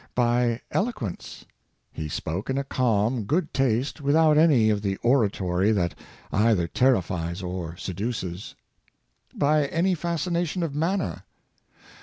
By 0.15 0.61
eloquence.^ 0.71 1.45
He 1.91 2.09
spoke 2.09 2.49
in 2.49 2.57
a 2.57 2.63
calm, 2.63 3.25
good 3.25 3.53
taste, 3.53 4.01
without 4.01 4.35
any 4.35 4.71
of 4.71 4.81
the 4.81 4.95
oratory 5.03 5.71
that 5.73 5.93
either 6.31 6.67
terrifies 6.67 7.43
or 7.43 7.77
seduces. 7.77 8.55
By 9.35 9.67
any 9.67 9.93
fascination 9.93 10.63
of 10.63 10.73
manner. 10.73 11.23